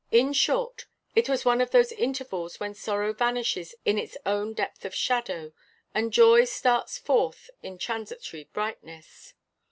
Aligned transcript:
In 0.09 0.33
short, 0.33 0.87
it 1.13 1.29
was 1.29 1.45
one 1.45 1.61
of 1.61 1.69
those 1.69 1.91
intervals 1.91 2.59
when 2.59 2.73
sorrow 2.73 3.13
vanishes 3.13 3.75
in 3.85 3.99
its 3.99 4.17
own 4.25 4.53
depth 4.53 4.83
of 4.83 4.95
shadow, 4.95 5.51
and 5.93 6.11
joy 6.11 6.45
starts 6.45 6.97
forth 6.97 7.51
in 7.61 7.77
transitory 7.77 8.45
brightness. 8.51 9.35